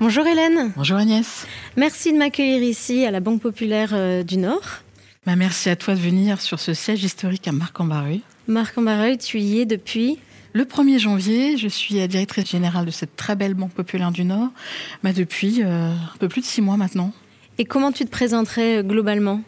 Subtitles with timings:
[0.00, 0.72] Bonjour Hélène.
[0.78, 1.46] Bonjour Agnès.
[1.76, 4.64] Merci de m'accueillir ici à la Banque Populaire euh, du Nord.
[5.26, 8.22] Bah, merci à toi de venir sur ce siège historique à Marc-en-Barreuil.
[8.48, 10.18] Marc-en-Barreuil, tu y es depuis
[10.54, 14.24] le 1er janvier, je suis la directrice générale de cette très belle Banque Populaire du
[14.24, 14.48] Nord
[15.02, 17.12] bah, depuis euh, un peu plus de six mois maintenant.
[17.58, 19.42] Et comment tu te présenterais euh, globalement?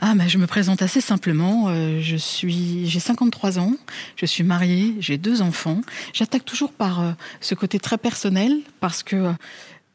[0.00, 1.72] Ah, bah, je me présente assez simplement.
[2.00, 3.74] je suis, j'ai 53 ans,
[4.16, 5.80] je suis mariée, j'ai deux enfants.
[6.12, 9.32] J'attaque toujours par ce côté très personnel parce que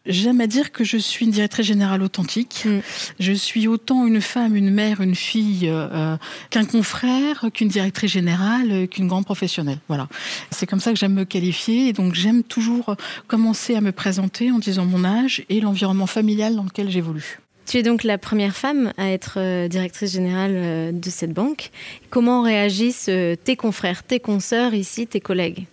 [0.06, 2.64] J'aime à dire que je suis une directrice générale authentique.
[2.66, 2.80] Mm.
[3.20, 6.18] Je suis autant une femme, une mère, une fille euh, euh,
[6.52, 9.80] qu'un confrère, qu'une directrice générale, euh, qu'une grande professionnelle.
[9.88, 10.08] Voilà.
[10.52, 11.88] C'est comme ça que j'aime me qualifier.
[11.88, 12.96] Et donc j'aime toujours
[13.28, 17.40] commencer à me présenter en disant mon âge et l'environnement familial dans lequel j'évolue.
[17.66, 21.72] Tu es donc la première femme à être directrice générale de cette banque.
[22.10, 23.10] Comment réagissent
[23.44, 25.66] tes confrères, tes consoeurs ici, tes collègues?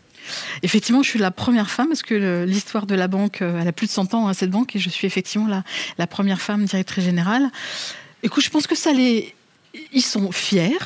[0.63, 3.73] Effectivement, je suis la première femme parce que l'histoire de la banque, euh, elle a
[3.73, 5.65] plus de 100 ans, hein, cette banque, et je suis effectivement la,
[5.99, 7.51] la première femme directrice générale.
[8.23, 9.35] Écoute, je pense que ça les...
[9.93, 10.79] Ils sont fiers.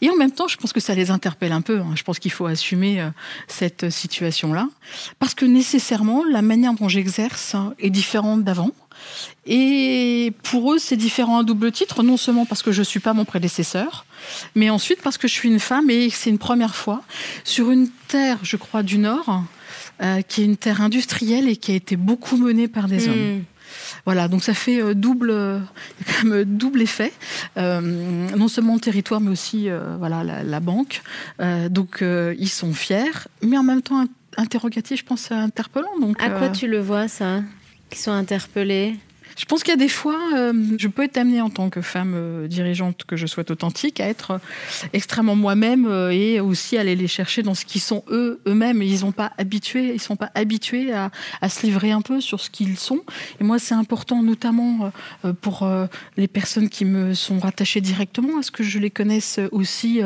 [0.00, 1.80] Et en même temps, je pense que ça les interpelle un peu.
[1.80, 1.94] Hein.
[1.96, 3.08] Je pense qu'il faut assumer euh,
[3.48, 4.68] cette situation-là.
[5.18, 8.70] Parce que nécessairement, la manière dont j'exerce hein, est différente d'avant.
[9.46, 13.00] Et pour eux, c'est différent à double titre, non seulement parce que je ne suis
[13.00, 14.06] pas mon prédécesseur,
[14.54, 17.02] mais ensuite parce que je suis une femme et c'est une première fois
[17.44, 19.42] sur une terre, je crois, du Nord,
[20.02, 23.38] euh, qui est une terre industrielle et qui a été beaucoup menée par des hommes.
[23.38, 23.42] Hmm.
[24.04, 25.62] Voilà, donc ça fait euh, double,
[26.46, 27.12] double effet,
[27.56, 27.80] euh,
[28.36, 31.02] non seulement le territoire, mais aussi voilà la, banque.
[31.68, 34.06] donc ils sont fiers, mais en même temps
[34.36, 35.98] interrogatifs, je pense, interpellant.
[36.00, 37.42] Donc, à quoi tu le vois ça?
[37.92, 38.96] Qui sont interpellés
[39.36, 41.80] je pense qu'il y a des fois, euh, je peux être amenée en tant que
[41.80, 44.38] femme euh, dirigeante que je souhaite authentique à être euh,
[44.92, 48.82] extrêmement moi-même et aussi aller les chercher dans ce qu'ils sont eux eux-mêmes.
[48.82, 51.10] Ils sont pas habitués, ils sont pas habitués à,
[51.48, 53.00] se livrer un peu sur ce qu'ils sont.
[53.40, 54.92] Et moi, c'est important, notamment
[55.40, 55.68] pour
[56.16, 60.00] les personnes qui me sont rattachées directement, à ce que je les connaisse aussi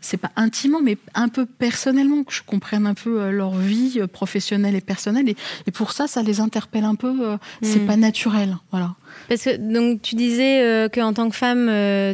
[0.00, 3.98] c'est pas intimement, mais un peu personnellement, que je comprenne un peu euh, leur vie
[3.98, 5.28] euh, professionnelle et personnelle.
[5.28, 7.14] Et, pour ça, ça les interpelle un peu.
[7.20, 7.86] Euh, c'est hmm.
[7.86, 8.94] pas naturel, voilà.
[9.28, 11.70] Parce que donc tu disais qu'en tant que femme,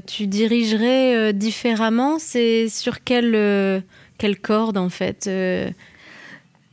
[0.06, 2.19] tu dirigerais différemment.
[2.19, 3.82] C'est sur quelle
[4.18, 5.28] quelle corde en fait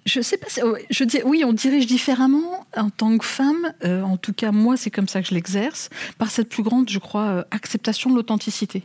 [0.05, 0.47] Je sais pas.
[0.89, 3.73] Je dis oui, on dirige différemment en tant que femme.
[3.83, 6.99] en tout cas, moi, c'est comme ça que je l'exerce, par cette plus grande, je
[6.99, 8.83] crois, acceptation de l'authenticité.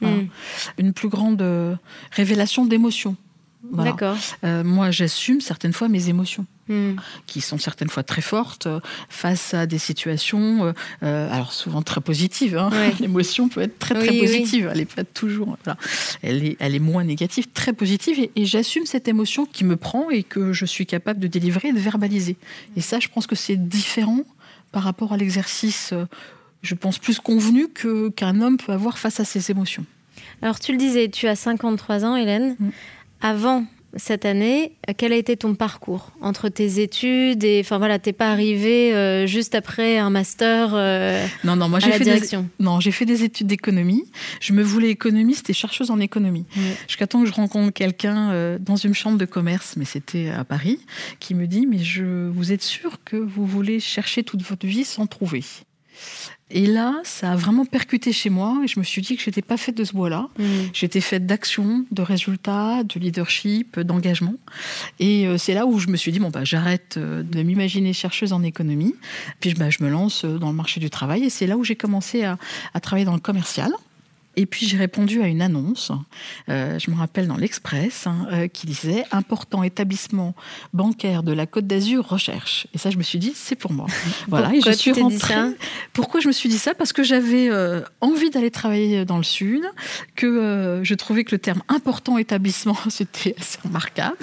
[0.00, 0.26] Hmm.
[0.78, 1.76] Une plus grande euh,
[2.10, 3.16] révélation d'émotions.
[3.72, 4.18] D'accord.
[4.44, 6.96] Euh, moi, j'assume certaines fois mes émotions, hmm.
[7.26, 8.78] qui sont certaines fois très fortes euh,
[9.08, 12.58] face à des situations, alors souvent très positives.
[12.58, 12.68] Hein.
[13.00, 15.56] L'émotion peut être très très positive, elle n'est pas toujours.
[16.22, 19.76] Elle, est, elle est moins négative, très positive, et, et j'assume cette émotion qui me
[19.76, 22.36] prend et que je suis capable de délivrer et de verbaliser.
[22.76, 24.24] Et ça, je pense que c'est différent
[24.72, 25.94] par rapport à l'exercice
[26.64, 29.84] je pense, plus convenu qu'un homme peut avoir face à ses émotions.
[30.42, 32.56] Alors tu le disais, tu as 53 ans, Hélène.
[32.58, 32.68] Mm.
[33.20, 33.64] Avant
[33.96, 38.30] cette année, quel a été ton parcours entre tes études et enfin voilà, t'es pas
[38.30, 42.04] arrivée euh, juste après un master euh, Non non, moi j'ai fait.
[42.04, 44.04] Des, non, j'ai fait des études d'économie.
[44.40, 46.44] Je me voulais économiste et chercheuse en économie.
[46.56, 46.60] Mm.
[46.88, 50.44] Jusqu'à temps que je rencontre quelqu'un euh, dans une chambre de commerce, mais c'était à
[50.44, 50.80] Paris,
[51.20, 54.84] qui me dit mais je vous êtes sûr que vous voulez chercher toute votre vie
[54.84, 55.44] sans trouver?
[56.50, 59.28] Et là, ça a vraiment percuté chez moi et je me suis dit que je
[59.28, 60.28] n'étais pas faite de ce bois-là.
[60.38, 60.44] Mmh.
[60.72, 64.34] J'étais faite d'action, de résultats, de leadership, d'engagement.
[65.00, 67.92] Et euh, c'est là où je me suis dit, bon, bah, j'arrête euh, de m'imaginer
[67.92, 68.94] chercheuse en économie.
[69.40, 71.64] Puis bah, je me lance euh, dans le marché du travail et c'est là où
[71.64, 72.38] j'ai commencé à,
[72.74, 73.72] à travailler dans le commercial.
[74.36, 75.92] Et puis j'ai répondu à une annonce,
[76.48, 80.34] euh, je me rappelle dans l'Express, hein, euh, qui disait important établissement
[80.72, 82.66] bancaire de la Côte d'Azur recherche.
[82.74, 83.86] Et ça, je me suis dit c'est pour moi.
[84.28, 84.48] Voilà.
[84.48, 85.34] Pourquoi et je suis rentrée.
[85.92, 86.74] Pourquoi je me suis dit ça?
[86.74, 89.62] Parce que j'avais euh, envie d'aller travailler dans le sud,
[90.16, 94.16] que je trouvais que le terme important établissement c'était assez remarquable,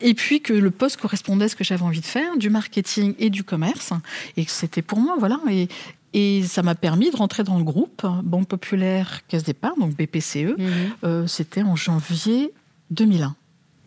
[0.00, 3.14] et puis que le poste correspondait à ce que j'avais envie de faire, du marketing
[3.18, 3.92] et du commerce,
[4.36, 5.40] et que c'était pour moi, voilà.
[5.50, 5.68] Et,
[6.12, 10.56] et ça m'a permis de rentrer dans le groupe Banque Populaire Caisse d'Épargne, donc BPCE.
[10.58, 10.70] Mhm.
[11.04, 12.52] Euh, c'était en janvier
[12.90, 13.34] 2001.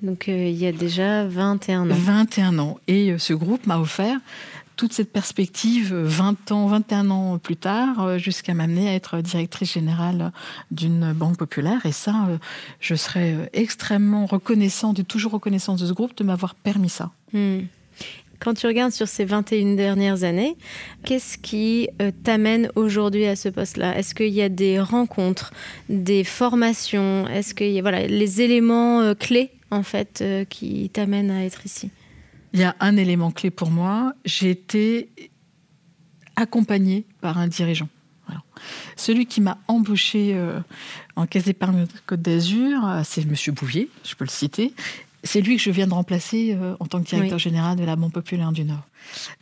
[0.02, 1.94] Donc euh, il y a déjà 21 ans.
[1.94, 2.80] 21 ans.
[2.88, 4.18] Et euh, ce groupe m'a offert
[4.76, 10.32] toute cette perspective 20 ans, 21 ans plus tard, jusqu'à m'amener à être directrice générale
[10.72, 11.86] d'une banque populaire.
[11.86, 12.30] Et ça,
[12.80, 17.12] je serais extrêmement reconnaissante, et toujours reconnaissante de ce groupe, de m'avoir permis ça.
[17.34, 17.64] Hmm.
[18.40, 20.56] Quand tu regardes sur ces 21 dernières années,
[21.04, 23.98] qu'est-ce qui euh, t'amène aujourd'hui à ce poste-là?
[23.98, 25.52] Est-ce qu'il y a des rencontres,
[25.90, 27.28] des formations?
[27.28, 31.44] Est-ce qu'il y a voilà, les éléments euh, clés en fait euh, qui t'amènent à
[31.44, 31.90] être ici?
[32.54, 34.14] Il y a un élément clé pour moi.
[34.24, 35.10] J'ai été
[36.36, 37.90] accompagnée par un dirigeant.
[38.96, 40.38] Celui qui m'a embauché
[41.16, 43.34] en caisse d'épargne Côte d'Azur, c'est M.
[43.56, 44.74] Bouvier, je peux le citer,
[45.24, 47.96] c'est lui que je viens de remplacer euh, en tant que directeur général de la
[47.96, 48.84] Banque Populaire du Nord.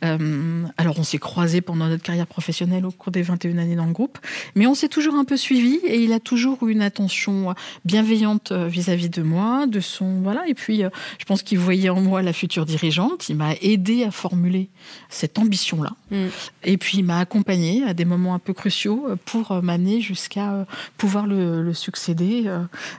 [0.04, 3.86] Euh, alors, on s'est croisés pendant notre carrière professionnelle au cours des 21 années dans
[3.86, 4.18] le groupe,
[4.54, 8.52] mais on s'est toujours un peu suivi et il a toujours eu une attention bienveillante
[8.52, 10.20] euh, vis-à-vis de moi, de son.
[10.20, 13.28] Voilà, et puis euh, je pense qu'il voyait en moi la future dirigeante.
[13.28, 14.68] Il m'a aidé à formuler
[15.08, 15.92] cette ambition-là.
[16.10, 16.26] Mm.
[16.64, 20.66] Et puis il m'a accompagné à des moments un peu cruciaux pour m'amener jusqu'à
[20.96, 22.44] pouvoir le, succéder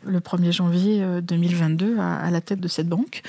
[0.03, 3.21] le 1er janvier 2022 à, à, la tête de cette banque.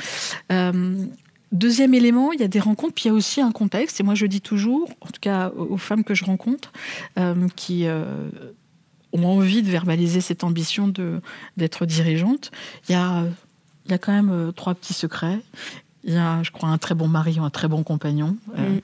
[1.52, 3.98] Deuxième élément, il y a des rencontres, puis il y a aussi un contexte.
[4.00, 6.72] Et moi, je dis toujours, en tout cas aux femmes que je rencontre,
[7.18, 8.30] euh, qui euh,
[9.12, 10.92] ont envie de verbaliser cette ambition
[11.56, 12.52] d'être dirigeante,
[12.88, 13.24] il y a,
[13.86, 15.40] il y a quand même euh, trois petits secrets.
[16.04, 18.36] Il y a, je crois, un très bon mari ou un très bon compagnon.
[18.56, 18.78] Mm.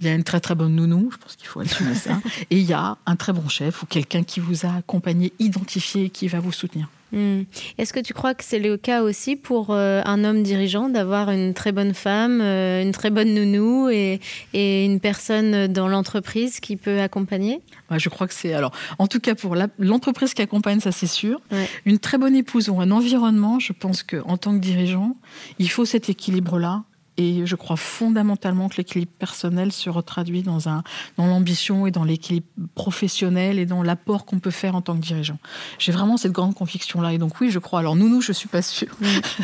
[0.00, 2.20] Il y a une très très bonne nounou, je pense qu'il faut assumer ça.
[2.50, 6.04] Et il y a un très bon chef ou quelqu'un qui vous a accompagné, identifié
[6.04, 6.88] et qui va vous soutenir.
[7.14, 7.44] Hmm.
[7.78, 11.30] Est-ce que tu crois que c'est le cas aussi pour euh, un homme dirigeant d'avoir
[11.30, 14.20] une très bonne femme, euh, une très bonne nounou et,
[14.52, 17.60] une personne dans l'entreprise qui peut accompagner?
[17.96, 21.40] Je crois que c'est alors, en tout cas pour l'entreprise qui accompagne, ça c'est sûr.
[21.86, 25.16] Une très bonne épouse ou un environnement, je pense que en tant que dirigeant,
[25.60, 26.82] il faut cet équilibre-là
[27.16, 30.82] et je crois fondamentalement que l'équilibre personnel se retraduit dans, un,
[31.16, 35.00] dans l'ambition et dans l'équilibre professionnel et dans l'apport qu'on peut faire en tant que
[35.00, 35.38] dirigeant.
[35.78, 37.12] J'ai vraiment cette grande conviction-là.
[37.12, 37.80] Et donc oui, je crois.
[37.80, 38.96] Alors nous, je suis pas sûre.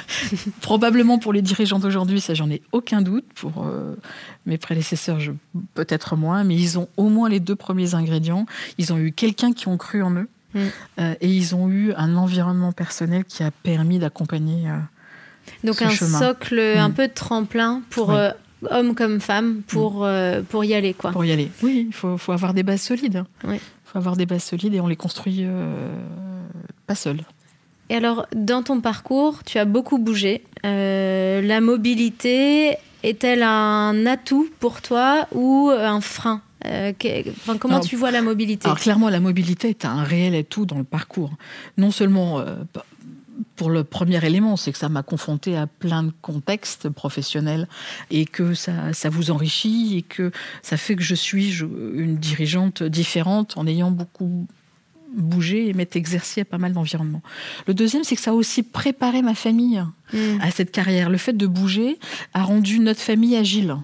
[0.60, 3.24] Probablement pour les dirigeants d'aujourd'hui, ça j'en ai aucun doute.
[3.34, 3.94] Pour euh,
[4.46, 5.18] mes prédécesseurs,
[5.74, 6.42] peut-être moins.
[6.42, 8.46] Mais ils ont au moins les deux premiers ingrédients.
[8.78, 10.28] Ils ont eu quelqu'un qui ont cru en eux.
[10.54, 10.58] Mm.
[10.98, 14.68] Euh, et ils ont eu un environnement personnel qui a permis d'accompagner...
[14.68, 14.78] Euh,
[15.64, 16.94] donc un socle, un mm.
[16.94, 18.30] peu de tremplin pour euh,
[18.70, 20.04] hommes comme femmes pour, mm.
[20.04, 20.94] euh, pour y aller.
[20.94, 21.12] Quoi.
[21.12, 23.24] Pour y aller, oui, il faut, faut, avoir des bases solides.
[23.44, 25.74] Il faut avoir des bases solides et on les construit euh,
[26.86, 27.20] pas seuls.
[27.88, 30.44] Et alors, dans ton parcours, tu as beaucoup bougé.
[30.62, 36.40] la mobilité est-elle un atout pour toi ou un frein?
[37.58, 38.66] Comment tu vois la mobilité?
[38.66, 41.32] Alors clairement, la mobilité est un réel atout dans le parcours.
[41.78, 42.44] Non seulement
[43.60, 47.68] pour le premier élément, c'est que ça m'a confronté à plein de contextes professionnels
[48.10, 52.82] et que ça, ça vous enrichit et que ça fait que je suis une dirigeante
[52.82, 54.46] différente en ayant beaucoup
[55.14, 57.20] bougé et m'être exercé à pas mal d'environnements.
[57.66, 59.84] Le deuxième, c'est que ça a aussi préparé ma famille
[60.40, 61.10] à cette carrière.
[61.10, 61.98] Le fait de bouger
[62.34, 63.76] a rendu notre famille agile.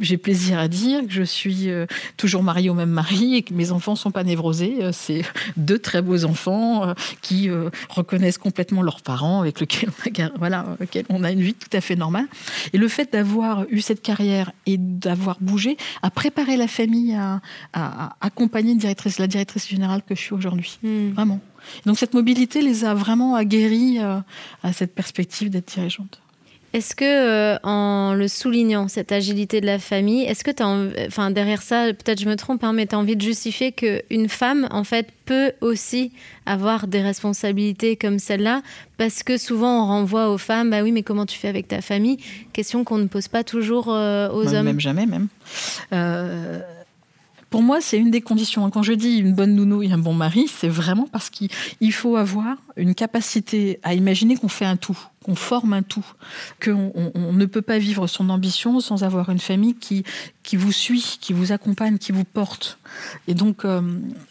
[0.00, 1.86] J'ai plaisir à dire que je suis euh,
[2.16, 4.78] toujours mariée au même mari et que mes enfants sont pas névrosés.
[4.82, 5.22] Euh, c'est
[5.56, 7.48] deux très beaux enfants euh, qui
[7.88, 10.66] reconnaissent complètement leurs parents avec lesquels on a, voilà,
[11.08, 12.26] on a une vie tout à fait normale.
[12.72, 17.40] Et le fait d'avoir eu cette carrière et d'avoir bougé a préparé la famille à,
[18.20, 20.78] accompagner une directrice, la directrice générale que je suis aujourd'hui.
[20.82, 21.12] Hmm.
[21.12, 21.40] Vraiment.
[21.84, 26.20] Donc cette mobilité les a vraiment aguerris à cette perspective d'être dirigeante.
[26.76, 31.06] Est-ce que, euh, en le soulignant, cette agilité de la famille, est-ce que tu as,
[31.06, 34.28] enfin, derrière ça, peut-être je me trompe, hein, mais tu as envie de justifier qu'une
[34.28, 36.12] femme, en fait, peut aussi
[36.44, 38.60] avoir des responsabilités comme celle-là?
[38.98, 41.80] Parce que souvent, on renvoie aux femmes, bah oui, mais comment tu fais avec ta
[41.80, 42.18] famille?
[42.52, 44.66] Question qu'on ne pose pas toujours euh, aux hommes.
[44.66, 45.28] Même jamais, même.
[45.94, 46.60] Euh,
[47.56, 48.68] pour moi, c'est une des conditions.
[48.68, 51.48] Quand je dis une bonne nounou et un bon mari, c'est vraiment parce qu'il
[51.90, 56.06] faut avoir une capacité à imaginer qu'on fait un tout qu'on forme un tout,
[56.64, 60.04] qu'on on, ne peut pas vivre son ambition sans avoir une famille qui,
[60.44, 62.78] qui vous suit, qui vous accompagne, qui vous porte.
[63.26, 63.82] Et donc, euh,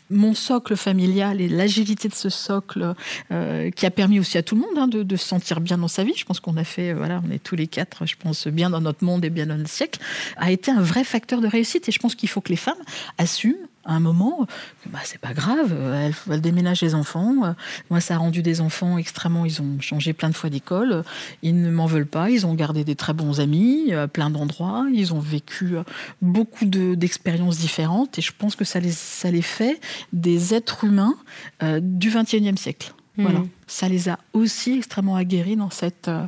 [0.10, 2.96] mon socle familial et l'agilité de ce socle,
[3.34, 5.90] euh, qui a permis aussi à tout le monde hein, de, se sentir bien dans
[5.90, 8.48] sa vie, je pense qu'on a fait, voilà, on est tous les quatre, je pense,
[8.48, 10.00] bien dans notre monde et bien dans notre siècle,
[10.38, 11.90] a été un vrai facteur de réussite.
[11.90, 12.82] Et je pense qu'il faut que les femmes
[13.18, 14.48] assument à un moment,
[14.88, 17.56] bah, c'est pas grave, elle, elle, déménage les enfants.
[17.90, 19.46] Moi, ça a rendu des enfants extrêmement.
[19.46, 21.04] Ils ont changé plein de fois d'école.
[21.44, 22.30] Ils ne m'en veulent pas.
[22.30, 24.88] Ils ont gardé des très bons amis à plein d'endroits.
[24.92, 25.76] Ils ont vécu
[26.22, 28.18] beaucoup d'expériences différentes.
[28.18, 29.80] Et je pense que ça les, ça les fait
[30.14, 31.16] des êtres humains
[31.64, 32.94] euh, du XXIe siècle.
[33.18, 33.24] Mmh.
[33.24, 33.40] Voilà.
[33.68, 36.08] Ça les a aussi extrêmement aguerris dans cette.
[36.08, 36.26] Euh,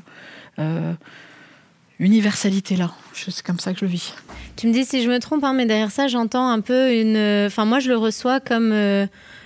[0.59, 0.93] euh,
[1.99, 2.91] universalité-là.
[3.13, 4.13] c'est comme ça que je vis.
[4.55, 7.45] Tu me dis si je me trompe, hein, mais derrière ça, j'entends un peu une.
[7.47, 8.73] Enfin, moi, je le reçois comme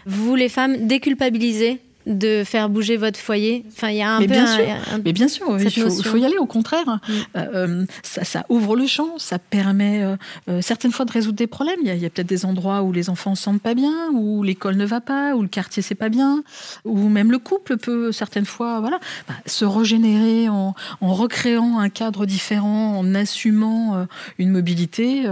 [0.06, 4.28] vous, les femmes, déculpabilisées de faire bouger votre foyer Enfin, il y a un mais
[4.28, 4.66] peu bien sûr.
[5.04, 6.38] mais bien sûr, il faut, y aller.
[6.38, 7.12] Au contraire, mm.
[7.36, 11.80] euh, euh, ça, ouvre le champ, ça permet euh, certaines fois de résoudre des problèmes.
[11.84, 14.44] Il y a, peut-être des endroits où les enfants ne se sentent pas bien, où
[14.44, 16.44] l'école ne va pas, où le quartier c'est pas bien,
[16.86, 22.26] où même le couple peut certaines fois, voilà, bah, se régénérer en, recréant un cadre
[22.26, 25.24] différent, en assumant une mobilité.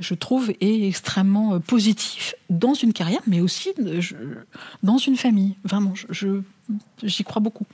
[0.00, 3.70] je trouve est extrêmement positif dans une carrière, mais aussi
[4.82, 5.56] dans une famille.
[5.64, 5.92] Vraiment,
[7.02, 7.66] j'y crois beaucoup.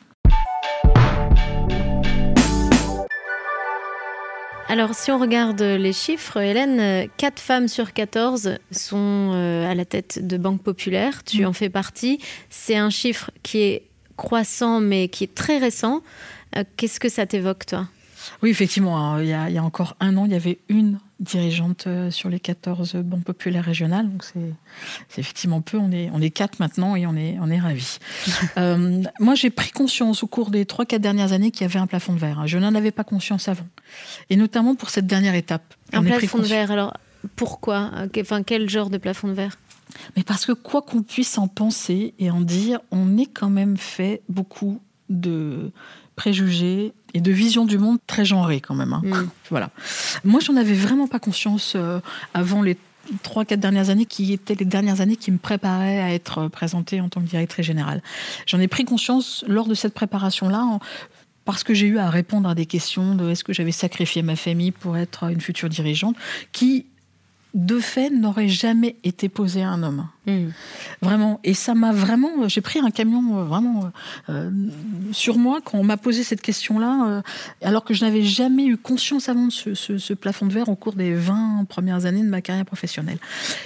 [4.72, 9.84] Alors, si on regarde les chiffres, Hélène, 4 femmes sur 14 sont euh, à la
[9.84, 11.24] tête de banques populaires.
[11.24, 11.46] Tu mm.
[11.46, 12.20] en fais partie.
[12.48, 13.82] C'est un chiffre qui est
[14.16, 16.00] croissant, mais qui est très récent.
[16.56, 17.86] Euh, qu'est-ce que ça t'évoque, toi?
[18.42, 18.98] Oui, effectivement.
[18.98, 22.40] Hein, il y, a, encore un an, il y avait une dirigeante euh, sur les
[22.40, 24.10] 14 banques populaires régionales.
[24.10, 25.78] Donc c'est effectivement peu.
[25.78, 27.98] On est, on est quatre maintenant et on est, on est ravis.
[28.58, 31.86] Euh, moi, j'ai pris conscience au cours des 3-4 dernières années qu'il y avait un
[31.86, 32.46] plafond de verre.
[32.46, 33.66] Je n'en avais pas conscience avant.
[34.30, 35.74] Et notamment pour cette dernière étape.
[35.92, 36.92] Un plafond de verre, alors
[37.36, 37.90] pourquoi?
[38.20, 39.56] Enfin, quel genre de plafond de verre?
[40.16, 43.76] Mais parce que quoi qu'on puisse en penser et en dire, on est quand même
[43.76, 44.80] fait beaucoup
[45.20, 45.70] de
[46.16, 48.92] préjugés et de vision du monde très genrée quand même.
[48.92, 49.02] Hein.
[49.04, 49.28] Mm.
[49.50, 49.70] Voilà.
[50.24, 52.00] Moi, j'en avais vraiment pas conscience euh,
[52.34, 52.76] avant les
[53.22, 57.00] trois, quatre dernières années qui étaient les dernières années qui me préparaient à être présentée
[57.00, 58.02] en tant que directrice générale.
[58.46, 60.78] J'en ai pris conscience lors de cette préparation-là.
[61.44, 64.36] parce que j'ai eu à répondre à des questions de est-ce que j'avais sacrifié ma
[64.36, 66.16] famille pour être une future dirigeante,
[66.52, 66.86] qui
[67.54, 70.06] de fait, n'aurait jamais été posé à un homme.
[70.26, 70.50] Hmm.
[71.02, 71.40] Vraiment.
[71.44, 72.48] Et ça m'a vraiment.
[72.48, 73.90] J'ai pris un camion euh, vraiment
[74.30, 74.50] euh,
[75.12, 77.22] sur moi quand on m'a posé cette question-là, euh,
[77.60, 80.94] alors que je n'avais jamais eu conscience avant de ce, plafond de verre au cours
[80.94, 83.18] des 20 premières années de ma carrière professionnelle.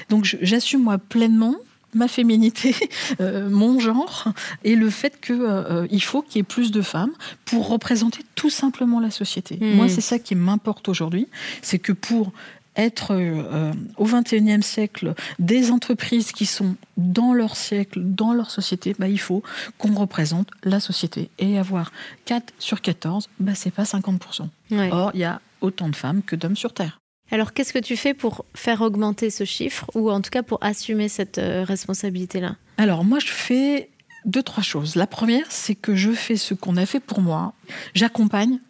[0.08, 1.54] Donc j'assume moi pleinement
[1.94, 2.74] ma féminité,
[3.20, 4.28] mon genre,
[4.64, 7.12] et le fait qu'il faut qu'il y ait plus de femmes
[7.46, 9.56] pour représenter tout simplement la société.
[9.58, 9.76] Hmm.
[9.76, 11.26] Moi, c'est ça qui m'importe aujourd'hui,
[11.62, 12.32] c'est que pour
[12.76, 18.94] être euh, au XXIe siècle des entreprises qui sont dans leur siècle, dans leur société,
[18.98, 19.42] bah, il faut
[19.78, 21.30] qu'on représente la société.
[21.38, 21.92] Et avoir
[22.26, 24.48] 4 sur 14, bah, c'est pas 50%.
[24.90, 27.00] Or, il y a autant de femmes que d'hommes sur Terre.
[27.30, 30.62] Alors, qu'est-ce que tu fais pour faire augmenter ce chiffre, ou en tout cas pour
[30.62, 32.54] assumer cette euh, responsabilité-là?
[32.78, 33.90] Alors, moi, je fais
[34.26, 34.94] deux, trois choses.
[34.94, 37.54] La première, c'est que je fais ce qu'on a fait pour moi.
[37.94, 38.60] J'accompagne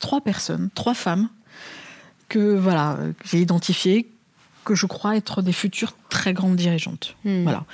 [0.00, 1.28] trois personnes, trois femmes
[2.32, 4.08] que voilà, j'ai identifié
[4.64, 7.14] que je crois être des futures très grandes dirigeantes.
[7.24, 7.42] Hmm.
[7.42, 7.64] Voilà.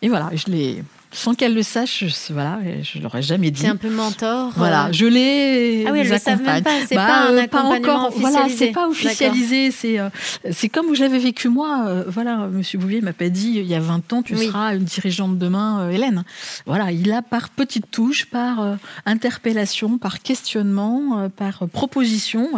[0.00, 3.62] Et voilà, je les sans qu'elle le sache, je, voilà, je l'aurais jamais dit.
[3.62, 4.52] C'est un peu mentor.
[4.56, 4.92] Voilà, euh.
[4.92, 6.62] je les ah oui, elle accompagne.
[6.62, 8.30] Pas, c'est bah, pas un euh, accompagnement officialisé.
[8.30, 9.70] Voilà, c'est pas officialisé.
[9.70, 10.10] C'est euh,
[10.50, 12.04] c'est comme je l'avais vécu moi.
[12.08, 15.38] voilà, Monsieur Bouvier m'a pas dit il y a 20 ans tu seras une dirigeante
[15.38, 16.24] demain, Hélène.
[16.66, 22.50] Voilà, il a par petites touches, par interpellation, par questionnement, par proposition,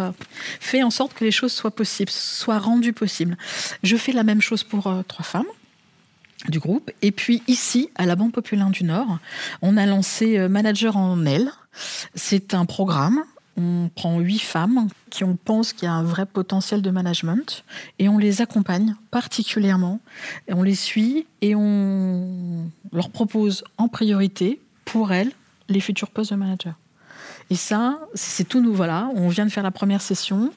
[0.58, 3.36] fait en sorte que les choses soient possibles, soient rendues possibles.
[3.82, 5.44] Je fais la même chose pour trois femmes
[6.48, 6.90] du groupe.
[7.02, 9.18] Et puis ici, à la Banque Populaire du Nord,
[9.62, 11.50] on a lancé euh, Manager en L.
[12.14, 13.22] C'est un programme.
[13.56, 17.64] On prend huit femmes qui on pense qu'il y a un vrai potentiel de management
[17.98, 20.00] et on les accompagne particulièrement.
[20.48, 25.32] Et on les suit et on leur propose en priorité pour elles
[25.68, 26.74] les futurs postes de manager.
[27.50, 28.80] Et ça, c'est tout nouveau.
[28.80, 30.52] Voilà, on vient de faire la première session.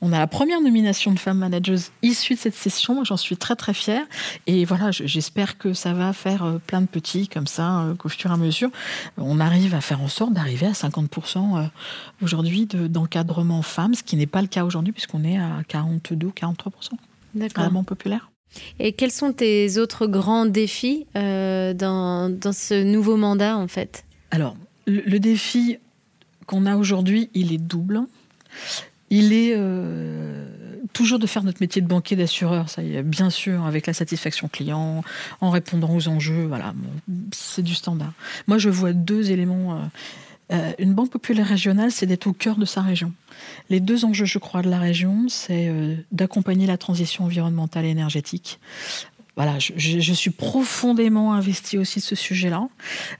[0.00, 3.04] On a la première nomination de femmes managers issue de cette session.
[3.04, 4.04] J'en suis très très fière.
[4.46, 8.08] Et voilà, j'espère que ça va faire euh, plein de petits comme ça, euh, qu'au
[8.08, 8.70] fur et à mesure,
[9.18, 11.66] on arrive à faire en sorte d'arriver à 50% euh,
[12.22, 16.64] aujourd'hui d'encadrement femmes, ce qui n'est pas le cas aujourd'hui puisqu'on est à 42 43%
[17.34, 17.84] D'accord.
[17.84, 18.30] populaire.
[18.80, 24.04] Et quels sont tes autres grands défis dans, dans, ce nouveau mandat en fait?
[24.30, 25.78] Alors, le défi
[26.48, 28.00] qu'on a aujourd'hui, il est double.
[29.10, 30.46] Il est euh,
[30.92, 33.92] toujours de faire notre métier de banquier, d'assureur, ça y est, bien sûr, avec la
[33.92, 35.04] satisfaction client,
[35.40, 36.74] en répondant aux enjeux, voilà,
[37.32, 38.12] c'est du standard.
[38.48, 39.74] Moi, je vois deux éléments.
[39.74, 39.84] Euh,
[40.50, 43.12] euh, une banque populaire régionale, c'est d'être au cœur de sa région.
[43.68, 45.70] Les deux enjeux, je crois, de la région, c'est
[46.10, 48.58] d'accompagner la transition environnementale et énergétique
[49.38, 52.66] voilà, je, suis profondément investie aussi de ce sujet-là.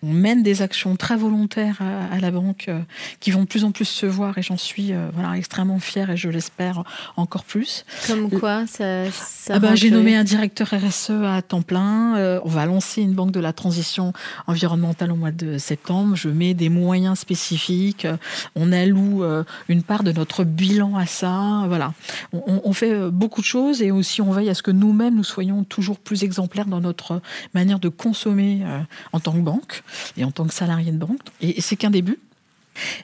[0.03, 2.81] On mène des actions très volontaires à, la banque euh,
[3.21, 6.11] qui vont de plus en plus se voir et j'en suis euh, voilà, extrêmement fière
[6.11, 6.83] et je l'espère
[7.17, 7.85] encore plus.
[8.09, 9.05] Comme quoi ça,
[9.49, 12.17] ah ben, J'ai nommé un directeur RSE à temps plein.
[12.17, 14.13] Euh, on va lancer une banque de la transition
[14.49, 16.17] environnementale au mois de septembre.
[16.17, 18.09] Je mets des moyens spécifiques.
[18.57, 19.23] On alloue
[19.69, 21.63] une part de notre bilan à ça.
[21.69, 21.93] Voilà.
[22.33, 25.23] On, on fait beaucoup de choses et aussi on veille à ce que nous-mêmes nous
[25.23, 27.21] soyons toujours plus exemplaires dans notre
[27.55, 28.81] manière de consommer euh,
[29.13, 29.83] en tant que banque
[30.17, 31.21] et en tant que salarié de banque.
[31.41, 32.19] Et, c'est qu'un début.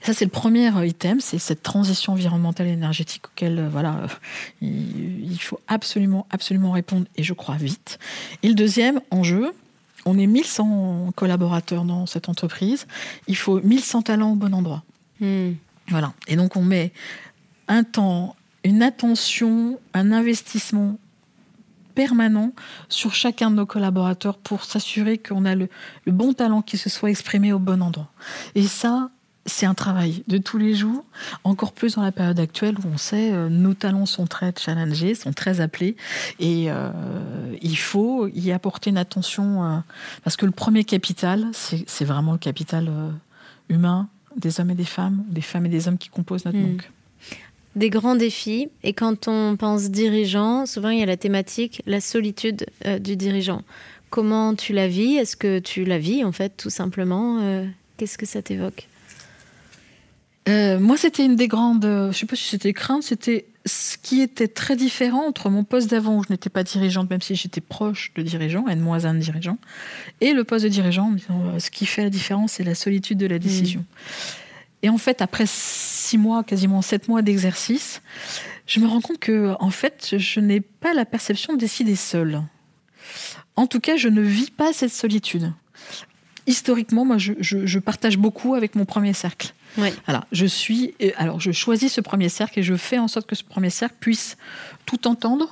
[0.02, 4.06] ça, c'est le premier item, c'est cette transition environnementale et énergétique auquel euh, voilà,
[4.60, 7.98] il faut absolument, absolument répondre, et je crois vite.
[8.42, 9.52] Et le deuxième enjeu,
[10.06, 12.86] on est 1100 collaborateurs dans cette entreprise,
[13.26, 14.82] il faut 1100 talents au bon endroit.
[15.20, 15.52] Hmm.
[15.88, 16.12] Voilà.
[16.28, 16.92] Et donc, on met
[17.68, 20.98] un temps, une attention, un investissement
[21.94, 22.52] permanent
[22.88, 25.68] sur chacun de nos collaborateurs pour s'assurer qu'on a le,
[26.06, 28.10] bon talent qui se soit exprimé au bon endroit.
[28.54, 29.10] Et ça,
[29.46, 31.04] c'est un travail de tous les jours,
[31.44, 35.14] encore plus dans la période actuelle où on sait euh, nos talents sont très challengés,
[35.14, 35.96] sont très appelés,
[36.40, 36.90] et euh,
[37.60, 39.78] il faut y apporter une attention euh,
[40.22, 42.90] parce que le premier capital, c'est vraiment le capital
[43.68, 46.90] humain des hommes et des femmes, des femmes et des hommes qui composent notre banque
[47.76, 48.68] des grands défis.
[48.82, 53.16] Et quand on pense dirigeant, souvent il y a la thématique, la solitude euh, du
[53.16, 53.62] dirigeant.
[54.10, 55.16] Comment tu la vis?
[55.16, 57.40] Est-ce que tu la vis en fait, tout simplement?
[57.42, 57.66] Euh,
[57.96, 58.88] Qu'est-ce que ça t'évoque?
[60.48, 63.96] Euh, moi, c'était une des grandes, je ne sais pas si c'était crainte, c'était ce
[63.96, 67.34] qui était très différent entre mon poste d'avant où je n'étais pas dirigeante, même si
[67.34, 69.56] j'étais proche de dirigeant, N-1 dirigeant,
[70.20, 71.10] et le poste de dirigeant,
[71.58, 73.80] ce qui fait la différence, c'est la solitude de la décision.
[73.80, 74.84] Mmh.
[74.84, 75.46] Et en fait, après
[76.04, 78.02] six mois, quasiment sept mois d'exercice,
[78.66, 82.42] je me rends compte que, en fait, je n'ai pas la perception de décider seule.
[83.56, 85.52] En tout cas, je ne vis pas cette solitude.
[86.46, 89.54] Historiquement, moi, je, partage beaucoup avec mon premier cercle.
[89.78, 89.88] Oui.
[90.06, 93.34] Alors, je suis, alors, je choisis ce premier cercle et je fais en sorte que
[93.34, 94.36] ce premier cercle puisse
[94.86, 95.48] tout entendre,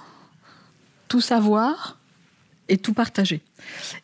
[1.09, 1.99] tout savoir
[2.69, 3.41] et tout partager.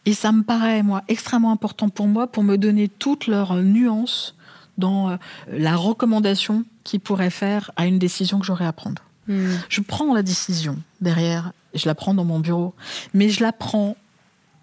[0.06, 4.34] Et ça me paraît, moi, extrêmement important pour moi pour me donner toutes leurs nuances
[4.78, 5.16] dans euh,
[5.52, 9.02] la recommandation qu'ils pourraient faire à une décision que j'aurais à prendre.
[9.26, 9.56] Hmm.
[9.68, 12.74] Je prends la décision derrière, je la prends dans mon bureau,
[13.12, 13.96] mais je la prends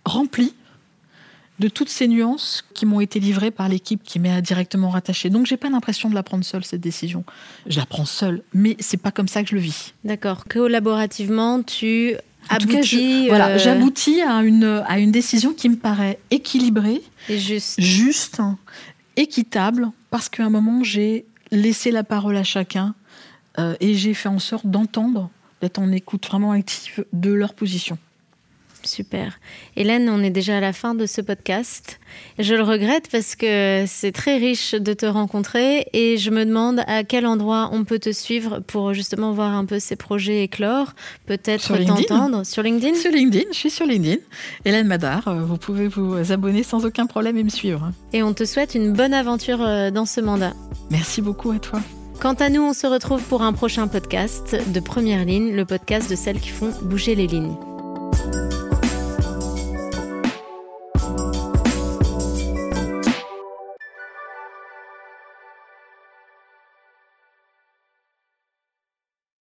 [0.05, 0.53] remplie
[1.59, 5.29] de toutes ces nuances qui m'ont été livrées par l'équipe qui m'est directement rattachée.
[5.29, 7.23] Donc j'ai pas l'impression de la prendre seule cette décision.
[7.67, 9.93] Je la prends seule, mais c'est pas comme ça que je le vis.
[10.03, 10.43] D'accord.
[10.49, 12.15] Collaborativement, tu
[12.49, 13.27] aboutis.
[13.29, 18.41] voilà, euh, j'aboutis à une à une décision qui me paraît équilibrée, et juste, juste,
[19.15, 22.95] équitable, parce qu'à un moment, j'ai laissé la parole à chacun
[23.59, 25.29] euh, et j'ai fait en sorte d'entendre,
[25.61, 27.97] d'être en écoute vraiment active de leur position.
[28.85, 29.39] Super.
[29.75, 31.99] Hélène, on est déjà à la fin de ce podcast.
[32.39, 36.81] Je le regrette parce que c'est très riche de te rencontrer et je me demande
[36.87, 40.93] à quel endroit on peut te suivre pour justement voir un peu ces projets éclore,
[41.25, 42.95] peut-être t'entendre sur LinkedIn?
[42.95, 44.21] Sur LinkedIn, je suis sur LinkedIn.
[44.65, 47.91] Hélène Madar, euh, vous pouvez vous abonner sans aucun problème et me suivre.
[48.13, 50.53] Et on te souhaite une bonne aventure euh, dans ce mandat.
[50.91, 51.81] Merci beaucoup à toi.
[52.19, 56.09] Quant à nous, on se retrouve pour un prochain podcast de Première Ligne, le podcast
[56.09, 57.55] de celles qui font bouger les lignes.